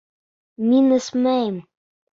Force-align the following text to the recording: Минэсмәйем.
Минэсмәйем. 0.69 1.65